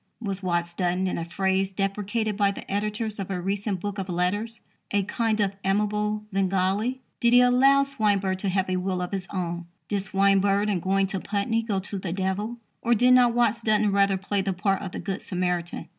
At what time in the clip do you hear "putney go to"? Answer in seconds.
11.19-11.99